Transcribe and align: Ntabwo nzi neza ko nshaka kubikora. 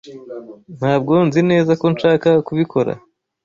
Ntabwo 0.77 1.13
nzi 1.27 1.41
neza 1.51 1.71
ko 1.81 1.85
nshaka 1.93 2.29
kubikora. 2.47 2.91